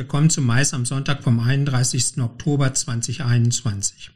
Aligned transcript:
willkommen 0.00 0.30
zum 0.30 0.46
Mais 0.46 0.72
am 0.72 0.86
Sonntag 0.86 1.22
vom 1.22 1.40
31. 1.40 2.22
Oktober 2.22 2.72
2021. 2.72 4.10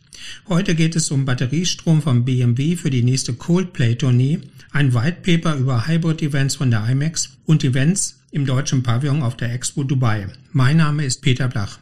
Heute 0.48 0.74
geht 0.74 0.96
es 0.96 1.10
um 1.10 1.26
Batteriestrom 1.26 2.00
vom 2.00 2.24
BMW 2.24 2.76
für 2.76 2.88
die 2.88 3.02
nächste 3.02 3.34
Coldplay-Tournee, 3.34 4.40
ein 4.72 4.94
White 4.94 5.18
Paper 5.20 5.58
über 5.58 5.86
Hybrid-Events 5.86 6.56
von 6.56 6.70
der 6.70 6.88
IMAX 6.88 7.36
und 7.44 7.64
Events 7.64 8.20
im 8.30 8.46
deutschen 8.46 8.82
Pavillon 8.82 9.20
auf 9.22 9.36
der 9.36 9.52
Expo 9.52 9.84
Dubai. 9.84 10.28
Mein 10.52 10.78
Name 10.78 11.04
ist 11.04 11.20
Peter 11.20 11.48
Blach. 11.48 11.78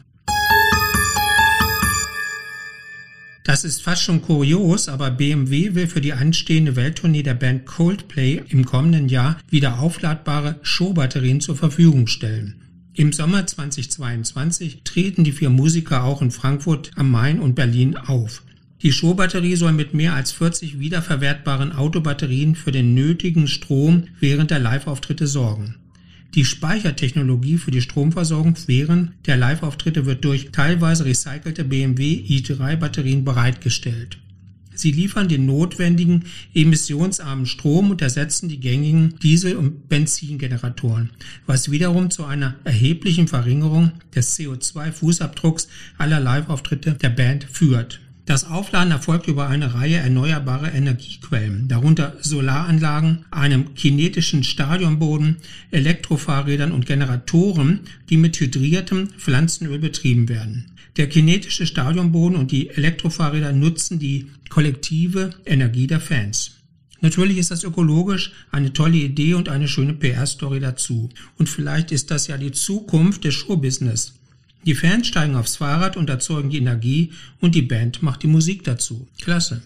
Das 3.45 3.63
ist 3.63 3.83
fast 3.83 4.03
schon 4.03 4.21
kurios, 4.21 4.89
aber 4.89 5.11
BMW 5.11 5.75
will 5.75 5.87
für 5.87 6.01
die 6.01 6.11
anstehende 6.11 6.75
Welttournee 6.75 7.23
der 7.23 7.35
Band 7.35 7.65
Coldplay 7.65 8.43
im 8.49 8.65
kommenden 8.65 9.07
Jahr 9.07 9.39
wieder 9.49 9.79
aufladbare 9.79 10.59
Showbatterien 10.61 11.39
zur 11.39 11.55
Verfügung 11.55 12.07
stellen. 12.07 12.59
Im 12.95 13.11
Sommer 13.11 13.47
2022 13.47 14.81
treten 14.83 15.23
die 15.23 15.31
vier 15.31 15.49
Musiker 15.49 16.03
auch 16.03 16.21
in 16.21 16.29
Frankfurt 16.29 16.91
am 16.95 17.09
Main 17.09 17.39
und 17.39 17.55
Berlin 17.55 17.97
auf. 17.97 18.43
Die 18.83 18.91
Showbatterie 18.91 19.55
soll 19.55 19.71
mit 19.71 19.95
mehr 19.95 20.13
als 20.13 20.31
40 20.31 20.77
wiederverwertbaren 20.77 21.71
Autobatterien 21.71 22.53
für 22.53 22.71
den 22.71 22.93
nötigen 22.93 23.47
Strom 23.47 24.03
während 24.19 24.51
der 24.51 24.59
Live-Auftritte 24.59 25.25
sorgen. 25.25 25.75
Die 26.35 26.45
Speichertechnologie 26.45 27.57
für 27.57 27.71
die 27.71 27.81
Stromversorgung 27.81 28.55
während 28.67 29.11
der 29.25 29.37
Live-Auftritte 29.37 30.05
wird 30.05 30.23
durch 30.23 30.51
teilweise 30.51 31.05
recycelte 31.05 31.63
BMW 31.63 32.23
i3-Batterien 32.27 33.23
bereitgestellt. 33.23 34.19
Sie 34.75 34.91
liefern 34.91 35.27
den 35.27 35.45
notwendigen 35.45 36.25
emissionsarmen 36.53 37.45
Strom 37.45 37.91
und 37.91 38.01
ersetzen 38.01 38.49
die 38.49 38.59
gängigen 38.59 39.15
Diesel- 39.21 39.55
und 39.55 39.89
Benzingeneratoren, 39.89 41.11
was 41.45 41.71
wiederum 41.71 42.11
zu 42.11 42.25
einer 42.25 42.55
erheblichen 42.63 43.27
Verringerung 43.27 43.91
des 44.15 44.37
CO2-Fußabdrucks 44.37 45.67
aller 45.97 46.19
Live-Auftritte 46.19 46.93
der 46.93 47.09
Band 47.09 47.45
führt. 47.45 48.02
Das 48.25 48.45
Aufladen 48.45 48.91
erfolgt 48.91 49.27
über 49.27 49.49
eine 49.49 49.73
Reihe 49.73 49.97
erneuerbarer 49.97 50.73
Energiequellen, 50.73 51.67
darunter 51.67 52.15
Solaranlagen, 52.21 53.25
einem 53.31 53.75
kinetischen 53.75 54.45
Stadionboden, 54.45 55.37
Elektrofahrrädern 55.71 56.71
und 56.71 56.85
Generatoren, 56.85 57.81
die 58.09 58.15
mit 58.15 58.39
hydriertem 58.39 59.09
Pflanzenöl 59.09 59.77
betrieben 59.79 60.29
werden. 60.29 60.71
Der 60.95 61.09
kinetische 61.09 61.65
Stadionboden 61.65 62.37
und 62.37 62.51
die 62.51 62.69
Elektrofahrräder 62.69 63.51
nutzen 63.51 63.99
die 63.99 64.27
kollektive 64.47 65.31
Energie 65.45 65.87
der 65.87 65.99
Fans. 65.99 66.51
Natürlich 67.01 67.37
ist 67.37 67.51
das 67.51 67.65
ökologisch 67.65 68.31
eine 68.51 68.71
tolle 68.71 68.95
Idee 68.95 69.33
und 69.33 69.49
eine 69.49 69.67
schöne 69.67 69.93
PR-Story 69.93 70.61
dazu. 70.61 71.09
Und 71.37 71.49
vielleicht 71.49 71.91
ist 71.91 72.09
das 72.11 72.27
ja 72.27 72.37
die 72.37 72.53
Zukunft 72.53 73.25
des 73.25 73.33
Showbusiness. 73.33 74.13
Die 74.65 74.75
Fans 74.75 75.07
steigen 75.07 75.35
aufs 75.35 75.57
Fahrrad 75.57 75.97
und 75.97 76.09
erzeugen 76.09 76.49
die 76.49 76.57
Energie 76.57 77.11
und 77.41 77.55
die 77.55 77.61
Band 77.61 78.01
macht 78.01 78.23
die 78.23 78.27
Musik 78.27 78.63
dazu. 78.63 79.07
Klasse. 79.21 79.61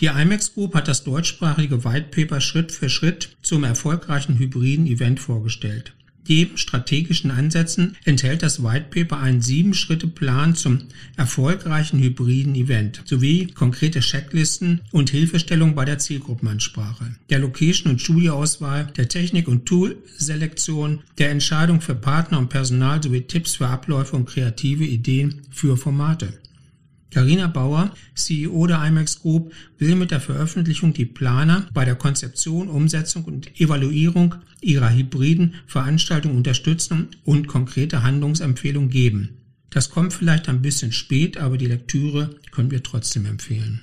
Die 0.00 0.06
IMAX 0.06 0.52
Group 0.54 0.74
hat 0.74 0.88
das 0.88 1.04
deutschsprachige 1.04 1.84
White 1.84 2.08
Paper 2.10 2.40
Schritt 2.40 2.72
für 2.72 2.90
Schritt 2.90 3.36
zum 3.42 3.64
erfolgreichen 3.64 4.38
hybriden 4.38 4.86
Event 4.86 5.20
vorgestellt 5.20 5.94
neben 6.28 6.56
strategischen 6.56 7.30
Ansätzen 7.30 7.96
enthält 8.04 8.42
das 8.42 8.62
White 8.62 8.86
Paper 8.90 9.20
einen 9.20 9.40
Sieben-Schritte-Plan 9.40 10.54
zum 10.54 10.80
erfolgreichen 11.16 11.98
hybriden 11.98 12.54
Event 12.54 13.02
sowie 13.04 13.46
konkrete 13.48 14.00
Checklisten 14.00 14.80
und 14.92 15.10
Hilfestellung 15.10 15.74
bei 15.74 15.84
der 15.84 15.98
Zielgruppenansprache, 15.98 17.14
der 17.30 17.38
Location- 17.38 17.92
und 17.92 18.00
Studioauswahl, 18.00 18.92
der 18.96 19.08
Technik- 19.08 19.48
und 19.48 19.66
Tool-Selektion, 19.66 21.00
der 21.18 21.30
Entscheidung 21.30 21.80
für 21.80 21.94
Partner 21.94 22.38
und 22.38 22.48
Personal 22.48 23.02
sowie 23.02 23.22
Tipps 23.22 23.56
für 23.56 23.68
Abläufe 23.68 24.16
und 24.16 24.26
kreative 24.26 24.84
Ideen 24.84 25.42
für 25.50 25.76
Formate. 25.76 26.32
Carina 27.10 27.46
Bauer, 27.46 27.94
CEO 28.14 28.66
der 28.66 28.84
IMAX 28.84 29.20
Group, 29.20 29.52
will 29.78 29.94
mit 29.94 30.10
der 30.10 30.20
Veröffentlichung 30.20 30.92
die 30.92 31.04
Planer 31.04 31.66
bei 31.72 31.84
der 31.84 31.94
Konzeption, 31.94 32.68
Umsetzung 32.68 33.24
und 33.24 33.60
Evaluierung 33.60 34.34
ihrer 34.60 34.92
hybriden 34.92 35.54
Veranstaltung 35.66 36.36
unterstützen 36.36 37.08
und 37.24 37.46
konkrete 37.46 38.02
Handlungsempfehlungen 38.02 38.90
geben. 38.90 39.38
Das 39.70 39.90
kommt 39.90 40.12
vielleicht 40.12 40.48
ein 40.48 40.62
bisschen 40.62 40.92
spät, 40.92 41.36
aber 41.36 41.58
die 41.58 41.66
Lektüre 41.66 42.36
können 42.50 42.70
wir 42.70 42.82
trotzdem 42.82 43.26
empfehlen. 43.26 43.80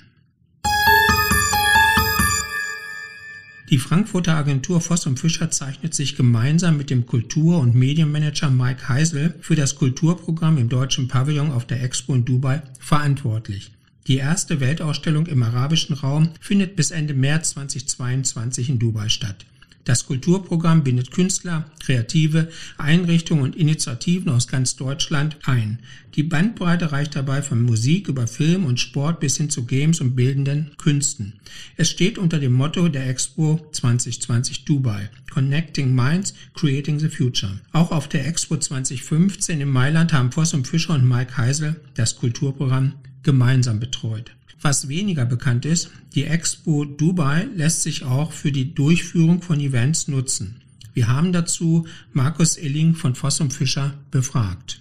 Die 3.73 3.79
Frankfurter 3.79 4.35
Agentur 4.35 4.81
Voss 4.81 5.07
und 5.07 5.19
Fischer 5.19 5.49
zeichnet 5.49 5.95
sich 5.95 6.15
gemeinsam 6.15 6.77
mit 6.77 6.91
dem 6.91 7.07
Kultur- 7.07 7.57
und 7.57 7.73
Medienmanager 7.73 8.51
Mike 8.51 8.87
Heisel 8.87 9.33
für 9.41 9.55
das 9.55 9.73
Kulturprogramm 9.73 10.59
im 10.59 10.69
deutschen 10.69 11.07
Pavillon 11.07 11.49
auf 11.49 11.65
der 11.65 11.81
Expo 11.81 12.13
in 12.13 12.23
Dubai 12.23 12.61
verantwortlich. 12.79 13.71
Die 14.05 14.17
erste 14.17 14.59
Weltausstellung 14.59 15.25
im 15.25 15.41
arabischen 15.41 15.95
Raum 15.95 16.29
findet 16.39 16.75
bis 16.75 16.91
Ende 16.91 17.15
März 17.15 17.55
2022 17.55 18.69
in 18.69 18.77
Dubai 18.77 19.09
statt. 19.09 19.43
Das 19.85 20.05
Kulturprogramm 20.05 20.83
bindet 20.83 21.11
Künstler, 21.11 21.69
Kreative, 21.79 22.49
Einrichtungen 22.77 23.43
und 23.43 23.55
Initiativen 23.55 24.29
aus 24.29 24.47
ganz 24.47 24.77
Deutschland 24.77 25.37
ein. 25.43 25.79
Die 26.15 26.23
Bandbreite 26.23 26.93
reicht 26.93 27.15
dabei 27.15 27.41
von 27.41 27.61
Musik 27.61 28.07
über 28.07 28.27
Film 28.27 28.65
und 28.65 28.79
Sport 28.79 29.19
bis 29.19 29.37
hin 29.37 29.49
zu 29.49 29.65
Games 29.65 29.99
und 29.99 30.15
bildenden 30.15 30.71
Künsten. 30.77 31.33
Es 31.75 31.89
steht 31.89 32.17
unter 32.17 32.39
dem 32.39 32.53
Motto 32.53 32.87
der 32.87 33.09
Expo 33.09 33.59
2020 33.71 34.63
Dubai. 34.63 35.09
Connecting 35.29 35.93
Minds, 35.93 36.33
Creating 36.53 36.99
the 36.99 37.09
Future. 37.09 37.59
Auch 37.73 37.91
auf 37.91 38.07
der 38.07 38.25
Expo 38.25 38.55
2015 38.55 39.59
in 39.59 39.69
Mailand 39.69 40.13
haben 40.13 40.31
Voss 40.31 40.53
und 40.53 40.67
Fischer 40.67 40.93
und 40.93 41.07
Mike 41.07 41.35
Heisel 41.35 41.75
das 41.95 42.15
Kulturprogramm 42.15 42.93
gemeinsam 43.23 43.79
betreut. 43.79 44.31
Was 44.63 44.87
weniger 44.87 45.25
bekannt 45.25 45.65
ist, 45.65 45.91
die 46.15 46.23
Expo 46.23 46.85
Dubai 46.85 47.49
lässt 47.53 47.81
sich 47.81 48.05
auch 48.05 48.31
für 48.31 48.53
die 48.53 48.73
Durchführung 48.73 49.41
von 49.41 49.59
Events 49.59 50.07
nutzen. 50.07 50.61
Wir 50.93 51.09
haben 51.09 51.33
dazu 51.33 51.85
Markus 52.13 52.57
Illing 52.57 52.95
von 52.95 53.13
Voss 53.13 53.41
und 53.41 53.51
Fischer 53.51 53.93
befragt. 54.09 54.79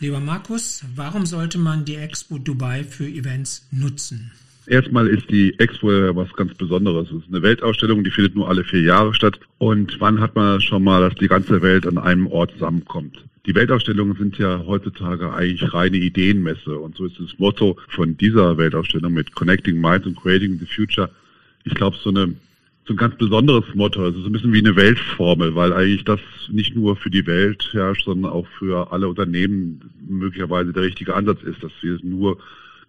Lieber 0.00 0.20
Markus, 0.20 0.82
warum 0.96 1.24
sollte 1.24 1.56
man 1.56 1.86
die 1.86 1.96
Expo 1.96 2.36
Dubai 2.36 2.84
für 2.84 3.08
Events 3.08 3.66
nutzen? 3.70 4.32
Erstmal 4.66 5.08
ist 5.08 5.28
die 5.30 5.58
Expo 5.58 5.88
was 5.88 6.32
ganz 6.34 6.54
Besonderes. 6.54 7.10
Es 7.10 7.24
ist 7.24 7.28
eine 7.28 7.42
Weltausstellung, 7.42 8.04
die 8.04 8.10
findet 8.10 8.36
nur 8.36 8.48
alle 8.48 8.64
vier 8.64 8.82
Jahre 8.82 9.12
statt. 9.12 9.40
Und 9.58 10.00
wann 10.00 10.20
hat 10.20 10.36
man 10.36 10.60
schon 10.60 10.84
mal, 10.84 11.00
dass 11.00 11.14
die 11.16 11.28
ganze 11.28 11.62
Welt 11.62 11.86
an 11.86 11.98
einem 11.98 12.26
Ort 12.28 12.52
zusammenkommt? 12.52 13.24
Die 13.46 13.54
Weltausstellungen 13.54 14.16
sind 14.16 14.38
ja 14.38 14.62
heutzutage 14.64 15.32
eigentlich 15.32 15.74
reine 15.74 15.96
Ideenmesse. 15.96 16.78
Und 16.78 16.96
so 16.96 17.06
ist 17.06 17.18
das 17.18 17.38
Motto 17.38 17.76
von 17.88 18.16
dieser 18.16 18.56
Weltausstellung 18.56 19.12
mit 19.12 19.34
Connecting 19.34 19.80
Minds 19.80 20.06
and 20.06 20.16
Creating 20.16 20.58
the 20.60 20.66
Future. 20.66 21.10
Ich 21.64 21.74
glaube, 21.74 21.96
so 21.96 22.10
eine 22.10 22.34
so 22.84 22.94
ein 22.94 22.96
ganz 22.96 23.16
besonderes 23.16 23.64
Motto. 23.74 24.04
Es 24.06 24.16
ist 24.16 24.26
ein 24.26 24.32
bisschen 24.32 24.52
wie 24.52 24.58
eine 24.58 24.74
Weltformel, 24.74 25.54
weil 25.54 25.72
eigentlich 25.72 26.04
das 26.04 26.20
nicht 26.50 26.74
nur 26.74 26.96
für 26.96 27.10
die 27.10 27.26
Welt 27.26 27.68
herrscht, 27.72 28.06
sondern 28.06 28.32
auch 28.32 28.46
für 28.58 28.92
alle 28.92 29.08
Unternehmen 29.08 29.80
möglicherweise 30.08 30.72
der 30.72 30.82
richtige 30.82 31.14
Ansatz 31.14 31.42
ist, 31.44 31.62
dass 31.62 31.70
wir 31.80 31.98
nur 32.02 32.38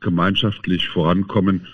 gemeinschaftlich 0.03 0.90
vorankommen 0.90 1.68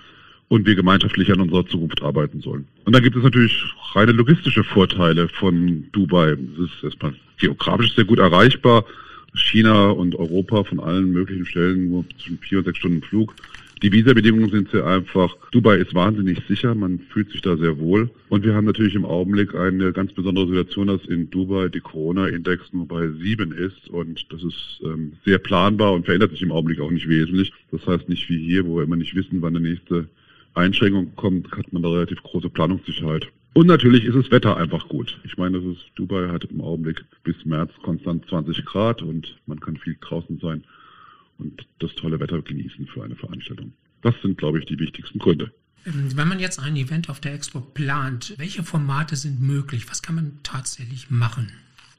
und 0.47 0.65
wir 0.65 0.75
gemeinschaftlich 0.75 1.31
an 1.31 1.41
unserer 1.41 1.65
Zukunft 1.65 2.01
arbeiten 2.01 2.41
sollen. 2.41 2.67
Und 2.85 2.93
dann 2.93 3.03
gibt 3.03 3.15
es 3.15 3.23
natürlich 3.23 3.63
reine 3.93 4.11
logistische 4.11 4.63
Vorteile 4.63 5.27
von 5.27 5.85
Dubai. 5.91 6.31
Es 6.31 6.71
ist 6.71 6.83
erstmal 6.83 7.13
geografisch 7.37 7.95
sehr 7.95 8.05
gut 8.05 8.19
erreichbar. 8.19 8.85
China 9.35 9.89
und 9.91 10.15
Europa 10.15 10.63
von 10.63 10.79
allen 10.79 11.11
möglichen 11.11 11.45
Stellen 11.45 11.89
nur 11.89 12.05
zwischen 12.17 12.39
vier 12.39 12.59
und 12.59 12.65
sechs 12.65 12.79
Stunden 12.79 13.01
Flug. 13.03 13.35
Die 13.81 13.93
Visabedingungen 13.93 14.49
sind 14.49 14.69
sehr 14.71 14.85
einfach. 14.85 15.33
Dubai 15.51 15.77
ist 15.77 15.95
wahnsinnig 15.95 16.39
sicher, 16.49 16.75
man 16.75 16.99
fühlt 16.99 17.31
sich 17.31 17.41
da 17.41 17.55
sehr 17.55 17.79
wohl. 17.79 18.09
Und 18.27 18.43
wir 18.43 18.53
haben 18.53 18.65
natürlich 18.65 18.93
im 18.93 19.05
Augenblick 19.05 19.55
eine 19.55 19.93
ganz 19.93 20.11
besondere 20.11 20.47
Situation, 20.47 20.87
dass 20.87 21.05
in 21.05 21.29
Dubai 21.29 21.69
die 21.69 21.79
Corona-Index 21.79 22.73
nur 22.73 22.89
bei 22.89 23.07
sieben 23.21 23.53
ist. 23.53 23.87
Und 23.89 24.25
das 24.33 24.43
ist 24.43 24.81
ähm, 24.83 25.13
sehr 25.23 25.37
planbar 25.37 25.93
und 25.93 26.05
verändert 26.05 26.31
sich 26.31 26.41
im 26.41 26.51
Augenblick 26.51 26.81
auch 26.81 26.91
nicht 26.91 27.07
wesentlich. 27.07 27.53
Das 27.71 27.87
heißt 27.87 28.09
nicht 28.09 28.29
wie 28.29 28.39
hier, 28.39 28.65
wo 28.65 28.77
wir 28.77 28.83
immer 28.83 28.97
nicht 28.97 29.15
wissen, 29.15 29.41
wann 29.41 29.53
der 29.53 29.61
nächste 29.61 30.09
Einschränkung 30.55 31.15
kommt, 31.15 31.49
hat 31.53 31.71
man 31.71 31.81
da 31.81 31.89
relativ 31.89 32.21
große 32.23 32.49
Planungssicherheit. 32.49 33.29
Und 33.53 33.67
natürlich 33.67 34.03
ist 34.03 34.15
das 34.15 34.29
Wetter 34.29 34.57
einfach 34.57 34.89
gut. 34.89 35.17
Ich 35.23 35.37
meine, 35.37 35.61
das 35.61 35.77
ist, 35.77 35.85
Dubai 35.95 36.27
hat 36.27 36.43
im 36.43 36.59
Augenblick 36.59 37.05
bis 37.23 37.45
März 37.45 37.71
konstant 37.81 38.25
20 38.27 38.65
Grad 38.65 39.01
und 39.01 39.37
man 39.45 39.61
kann 39.61 39.77
viel 39.77 39.95
draußen 40.01 40.37
sein 40.39 40.65
und 41.39 41.65
das 41.79 41.93
tolle 41.95 42.19
Wetter 42.19 42.41
genießen 42.41 42.87
für 42.87 43.03
eine 43.03 43.15
Veranstaltung. 43.15 43.73
Das 44.01 44.15
sind, 44.21 44.37
glaube 44.37 44.59
ich, 44.59 44.65
die 44.65 44.79
wichtigsten 44.79 45.19
Gründe. 45.19 45.51
Ähm, 45.85 46.15
wenn 46.15 46.27
man 46.27 46.39
jetzt 46.39 46.59
ein 46.59 46.75
Event 46.75 47.09
auf 47.09 47.19
der 47.19 47.33
Expo 47.33 47.61
plant, 47.61 48.35
welche 48.37 48.63
Formate 48.63 49.15
sind 49.15 49.41
möglich? 49.41 49.89
Was 49.89 50.01
kann 50.01 50.15
man 50.15 50.39
tatsächlich 50.43 51.09
machen? 51.09 51.51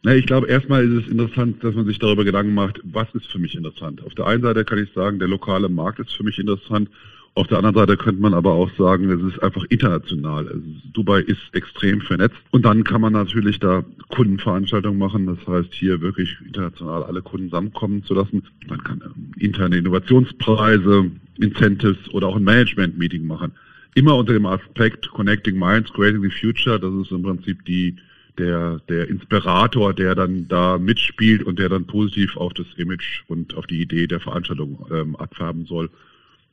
Na, 0.02 0.14
ich 0.14 0.24
glaube, 0.24 0.46
erstmal 0.46 0.84
ist 0.84 1.04
es 1.04 1.10
interessant, 1.10 1.62
dass 1.62 1.74
man 1.74 1.84
sich 1.84 1.98
darüber 1.98 2.24
Gedanken 2.24 2.54
macht, 2.54 2.80
was 2.84 3.08
ist 3.14 3.26
für 3.26 3.38
mich 3.38 3.54
interessant. 3.54 4.02
Auf 4.02 4.14
der 4.14 4.26
einen 4.26 4.42
Seite 4.42 4.64
kann 4.64 4.78
ich 4.78 4.90
sagen, 4.94 5.18
der 5.18 5.28
lokale 5.28 5.68
Markt 5.68 5.98
ist 5.98 6.12
für 6.12 6.22
mich 6.22 6.38
interessant 6.38 6.88
Auf 7.34 7.46
der 7.46 7.58
anderen 7.58 7.76
Seite 7.76 7.96
könnte 7.96 8.20
man 8.20 8.34
aber 8.34 8.52
auch 8.52 8.70
sagen, 8.76 9.08
es 9.08 9.32
ist 9.32 9.40
einfach 9.40 9.64
international. 9.68 10.48
Also 10.48 10.62
Dubai 10.92 11.20
ist 11.20 11.40
extrem 11.52 12.00
vernetzt. 12.00 12.36
Und 12.50 12.64
dann 12.64 12.82
kann 12.82 13.00
man 13.00 13.12
natürlich 13.12 13.60
da 13.60 13.84
Kundenveranstaltungen 14.08 14.98
machen. 14.98 15.26
Das 15.26 15.46
heißt, 15.46 15.72
hier 15.72 16.00
wirklich 16.00 16.36
international 16.44 17.04
alle 17.04 17.22
Kunden 17.22 17.48
zusammenkommen 17.48 18.02
zu 18.02 18.14
lassen. 18.14 18.42
Man 18.68 18.82
kann 18.82 19.00
ähm, 19.04 19.32
interne 19.38 19.76
Innovationspreise, 19.78 21.10
Incentives 21.38 22.12
oder 22.12 22.26
auch 22.26 22.36
ein 22.36 22.44
Management-Meeting 22.44 23.24
machen. 23.24 23.52
Immer 23.94 24.16
unter 24.16 24.32
dem 24.32 24.46
Aspekt 24.46 25.08
Connecting 25.10 25.56
Minds, 25.56 25.92
Creating 25.92 26.22
the 26.22 26.30
Future. 26.30 26.80
Das 26.80 26.92
ist 26.94 27.12
im 27.12 27.22
Prinzip 27.22 27.64
die 27.64 27.96
der, 28.38 28.80
der 28.88 29.08
Inspirator, 29.08 29.94
der 29.94 30.16
dann 30.16 30.48
da 30.48 30.78
mitspielt 30.78 31.44
und 31.44 31.58
der 31.60 31.68
dann 31.68 31.86
positiv 31.86 32.36
auf 32.36 32.54
das 32.54 32.66
Image 32.76 33.22
und 33.28 33.54
auf 33.54 33.66
die 33.66 33.80
Idee 33.82 34.08
der 34.08 34.18
Veranstaltung 34.18 34.86
ähm, 34.90 35.14
abfärben 35.14 35.66
soll 35.66 35.90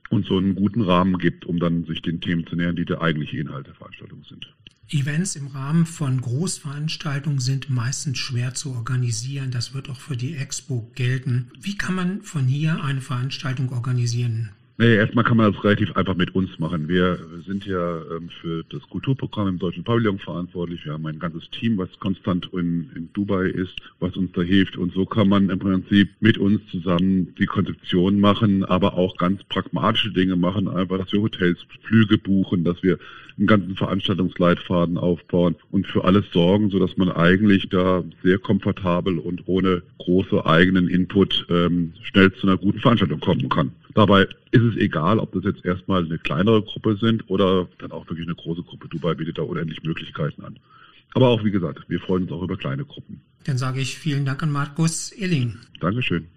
und 0.10 0.26
so 0.26 0.38
einen 0.38 0.56
guten 0.56 0.82
Rahmen 0.82 1.18
gibt, 1.18 1.46
um 1.46 1.60
dann 1.60 1.86
sich 1.86 2.02
den 2.02 2.22
Themen 2.22 2.46
zu 2.48 2.56
nähern, 2.56 2.76
die 2.76 2.86
der 2.86 3.02
eigentliche 3.02 3.38
Inhalt 3.38 3.68
der 3.68 3.76
Veranstaltung 3.76 4.24
sind. 4.24 4.54
Events 4.90 5.36
im 5.36 5.48
Rahmen 5.48 5.86
von 5.86 6.22
Großveranstaltungen 6.22 7.40
sind 7.40 7.70
meistens 7.70 8.20
schwer 8.20 8.54
zu 8.54 8.72
organisieren. 8.72 9.52
Das 9.52 9.74
wird 9.74 9.90
auch 9.90 10.00
für 10.00 10.16
die 10.16 10.36
Expo 10.36 10.90
gelten. 10.96 11.52
Wie 11.60 11.76
kann 11.76 11.94
man 11.94 12.22
von 12.22 12.46
hier 12.48 12.82
eine 12.82 13.02
Veranstaltung 13.02 13.70
organisieren? 13.74 14.52
Nee, 14.80 14.96
erstmal 14.96 15.24
kann 15.24 15.38
man 15.38 15.52
das 15.52 15.64
relativ 15.64 15.96
einfach 15.96 16.16
mit 16.16 16.36
uns 16.36 16.60
machen. 16.60 16.88
Wir 16.88 17.18
sind 17.48 17.66
ja 17.66 17.98
ähm, 18.16 18.30
für 18.30 18.64
das 18.70 18.88
Kulturprogramm 18.92 19.48
im 19.48 19.58
Deutschen 19.58 19.84
Pavillon 19.84 20.20
verantwortlich. 20.20 20.86
Wir 20.86 20.94
haben 20.94 21.08
ein 21.08 21.18
ganzes 21.18 21.50
Team, 21.50 21.80
was 21.80 21.90
konstant 22.00 22.52
in, 22.54 22.92
in 22.96 23.10
Dubai 23.12 23.48
ist, 23.48 23.74
was 24.00 24.16
uns 24.16 24.34
da 24.34 24.44
hilft. 24.44 24.78
Und 24.78 24.94
so 24.94 25.08
kann 25.08 25.30
man 25.30 25.50
im 25.50 25.58
Prinzip 25.58 26.10
mit 26.20 26.38
uns 26.38 26.62
zusammen 26.70 27.34
die 27.40 27.48
Konzeption 27.48 28.20
machen, 28.20 28.64
aber 28.66 28.94
auch 28.94 29.18
ganz 29.18 29.44
pragmatische 29.46 30.12
Dinge 30.12 30.36
machen. 30.36 30.68
Einfach, 30.68 31.00
dass 31.00 31.12
wir 31.12 31.24
Hotels, 31.24 31.58
Flüge 31.82 32.20
buchen, 32.20 32.64
dass 32.64 32.84
wir 32.84 33.00
einen 33.36 33.48
ganzen 33.48 33.76
Veranstaltungsleitfaden 33.76 35.00
aufbauen 35.00 35.56
und 35.72 35.88
für 35.88 36.04
alles 36.04 36.26
sorgen, 36.32 36.70
sodass 36.70 36.98
man 36.98 37.10
eigentlich 37.12 37.68
da 37.70 38.04
sehr 38.22 38.38
komfortabel 38.38 39.18
und 39.18 39.48
ohne 39.48 39.82
große 39.98 40.46
eigenen 40.46 40.88
Input 40.88 41.48
ähm, 41.50 41.94
schnell 42.04 42.32
zu 42.34 42.46
einer 42.46 42.58
guten 42.58 42.80
Veranstaltung 42.80 43.20
kommen 43.20 43.50
kann. 43.50 43.72
Dabei 43.98 44.28
ist 44.52 44.62
es 44.62 44.76
egal, 44.78 45.18
ob 45.18 45.32
das 45.32 45.44
jetzt 45.44 45.66
erstmal 45.66 46.06
eine 46.06 46.20
kleinere 46.20 46.62
Gruppe 46.62 46.98
sind 46.98 47.28
oder 47.32 47.68
dann 47.80 47.92
auch 47.92 48.08
wirklich 48.08 48.28
eine 48.28 48.36
große 48.36 48.62
Gruppe. 48.62 48.88
Dubai 48.88 49.16
bietet 49.16 49.40
da 49.40 49.42
unendlich 49.42 49.82
Möglichkeiten 49.82 50.44
an. 50.44 50.60
Aber 51.16 51.30
auch, 51.30 51.44
wie 51.44 51.50
gesagt, 51.50 51.80
wir 51.88 52.00
freuen 52.00 52.22
uns 52.22 52.32
auch 52.32 52.44
über 52.44 52.58
kleine 52.58 52.86
Gruppen. 52.86 53.22
Dann 53.46 53.58
sage 53.58 53.82
ich 53.82 53.98
vielen 53.98 54.24
Dank 54.24 54.44
an 54.44 54.52
Markus 54.52 55.12
Illing. 55.18 55.58
Dankeschön. 55.80 56.28